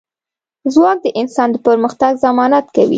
ځواک 0.73 0.97
د 1.03 1.07
انسان 1.21 1.47
د 1.51 1.55
پرمختګ 1.67 2.13
ضمانت 2.25 2.65
کوي. 2.75 2.89